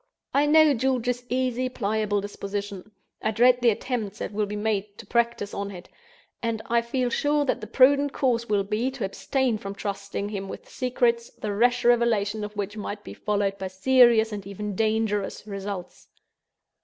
[0.33, 2.89] I know George's easy, pliable disposition;
[3.21, 5.89] I dread the attempts that will be made to practice on it;
[6.41, 10.49] and I feel sure that the prudent course will be, to abstain from trusting him
[10.49, 15.45] with secrets, the rash revelation of which might be followed by serious, and even dangerous
[15.45, 16.07] results.